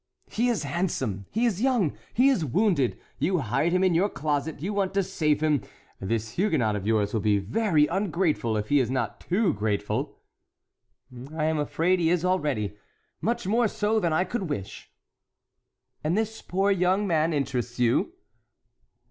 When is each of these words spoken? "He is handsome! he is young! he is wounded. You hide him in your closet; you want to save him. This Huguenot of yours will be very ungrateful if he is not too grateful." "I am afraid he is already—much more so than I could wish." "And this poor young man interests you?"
"He 0.31 0.49
is 0.49 0.63
handsome! 0.63 1.27
he 1.29 1.45
is 1.45 1.61
young! 1.61 1.95
he 2.11 2.29
is 2.29 2.43
wounded. 2.43 2.99
You 3.19 3.37
hide 3.37 3.71
him 3.71 3.83
in 3.83 3.93
your 3.93 4.09
closet; 4.09 4.59
you 4.59 4.73
want 4.73 4.95
to 4.95 5.03
save 5.03 5.41
him. 5.41 5.61
This 5.99 6.31
Huguenot 6.31 6.75
of 6.75 6.87
yours 6.87 7.13
will 7.13 7.21
be 7.21 7.37
very 7.37 7.85
ungrateful 7.85 8.57
if 8.57 8.69
he 8.69 8.79
is 8.79 8.89
not 8.89 9.19
too 9.21 9.53
grateful." 9.53 10.17
"I 11.35 11.43
am 11.43 11.59
afraid 11.59 11.99
he 11.99 12.09
is 12.09 12.25
already—much 12.25 13.45
more 13.45 13.67
so 13.67 13.99
than 13.99 14.11
I 14.11 14.23
could 14.23 14.49
wish." 14.49 14.89
"And 16.03 16.17
this 16.17 16.41
poor 16.41 16.71
young 16.71 17.05
man 17.05 17.31
interests 17.31 17.77
you?" 17.79 18.13